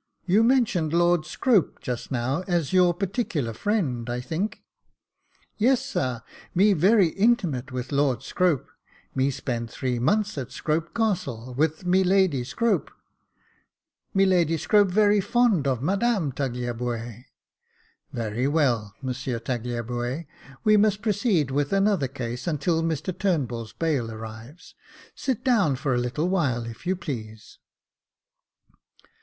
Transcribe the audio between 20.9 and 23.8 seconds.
proceed with another case until Mr Turnbull's